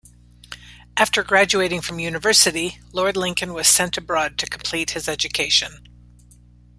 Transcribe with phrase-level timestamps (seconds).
[0.97, 5.79] After graduating from university, Lord Lincoln was sent abroad to complete his education.